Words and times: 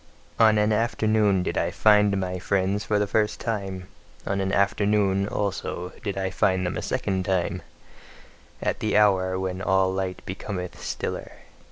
On 0.39 0.57
an 0.57 0.73
afternoon 0.73 1.43
did 1.43 1.59
I 1.59 1.69
find 1.69 2.19
my 2.19 2.39
friends 2.39 2.83
for 2.83 2.97
the 2.97 3.05
first 3.05 3.39
time; 3.39 3.87
on 4.25 4.41
an 4.41 4.51
afternoon, 4.51 5.27
also, 5.27 5.89
did 6.03 6.17
I 6.17 6.31
find 6.31 6.65
them 6.65 6.75
a 6.75 6.81
second 6.81 7.23
time: 7.23 7.61
at 8.63 8.79
the 8.79 8.97
hour 8.97 9.37
when 9.37 9.61
all 9.61 9.93
light 9.93 10.23
becometh 10.25 10.81
stiller. 10.83 11.31